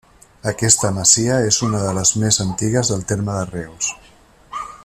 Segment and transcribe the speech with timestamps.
[0.51, 3.95] Aquesta masia és una de les més antigues del terme de Reus.